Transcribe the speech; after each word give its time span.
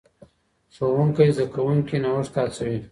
ښوونکی 0.73 1.31
زدهکوونکي 1.37 1.95
نوښت 2.03 2.31
ته 2.33 2.39
هڅوي. 2.45 2.77